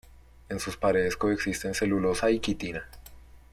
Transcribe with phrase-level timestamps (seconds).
[0.49, 2.89] En sus paredes coexisten celulosa y quitina.